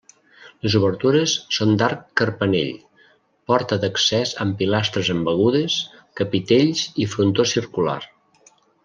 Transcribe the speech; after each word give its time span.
Les 0.67 0.75
obertures 0.77 1.33
són 1.57 1.73
d'arc 1.81 1.99
carpanell, 2.21 2.71
porta 3.51 3.77
d'accés 3.83 4.31
amb 4.47 4.57
pilastres 4.63 5.13
embegudes, 5.17 5.77
capitells 6.23 6.83
i 7.05 7.09
frontó 7.17 7.47
circular. 7.57 7.99